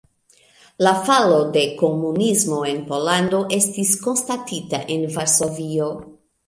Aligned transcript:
La 0.85 0.93
falo 1.09 1.37
de 1.57 1.63
komunismo 1.83 2.63
en 2.73 2.81
Pollando 2.89 3.43
estis 3.61 3.95
konstatita 4.09 4.85
en 4.97 5.09
Varsovio. 5.21 5.97